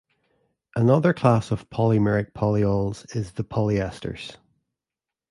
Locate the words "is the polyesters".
3.15-4.35